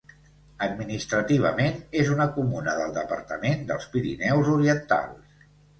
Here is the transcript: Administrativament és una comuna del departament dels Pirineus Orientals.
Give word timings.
Administrativament 0.67 1.77
és 2.01 2.11
una 2.15 2.29
comuna 2.39 2.75
del 2.81 2.99
departament 2.99 3.65
dels 3.73 3.89
Pirineus 3.95 4.55
Orientals. 4.61 5.41